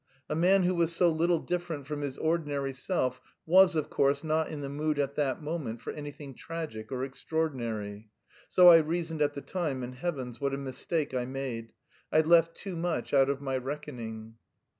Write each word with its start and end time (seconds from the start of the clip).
A 0.31 0.35
man 0.35 0.63
who 0.63 0.73
was 0.73 0.91
so 0.95 1.11
little 1.11 1.37
different 1.37 1.85
from 1.85 2.01
his 2.01 2.17
ordinary 2.17 2.73
self 2.73 3.21
was, 3.45 3.75
of 3.75 3.91
course, 3.91 4.23
not 4.23 4.49
in 4.49 4.61
the 4.61 4.67
mood 4.67 4.97
at 4.97 5.13
that 5.13 5.43
moment 5.43 5.79
for 5.79 5.93
anything 5.93 6.33
tragic 6.33 6.91
or 6.91 7.03
extraordinary. 7.05 8.09
So 8.49 8.69
I 8.69 8.77
reasoned 8.77 9.21
at 9.21 9.35
the 9.35 9.41
time, 9.41 9.83
and, 9.83 9.93
heavens, 9.93 10.41
what 10.41 10.55
a 10.55 10.57
mistake 10.57 11.13
I 11.13 11.25
made! 11.25 11.73
I 12.11 12.21
left 12.21 12.55
too 12.55 12.75
much 12.75 13.13
out 13.13 13.29
of 13.29 13.41
my 13.41 13.57
reckoning. 13.57 14.37